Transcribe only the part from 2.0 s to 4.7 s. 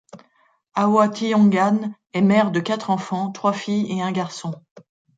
est mère de quatre enfants, trois filles et un garçon.